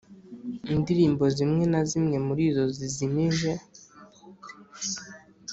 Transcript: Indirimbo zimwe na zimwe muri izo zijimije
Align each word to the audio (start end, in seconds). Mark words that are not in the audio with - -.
Indirimbo 0.73 1.23
zimwe 1.37 1.63
na 1.73 1.81
zimwe 1.89 2.17
muri 2.27 2.41
izo 2.49 2.65
zijimije 2.77 3.51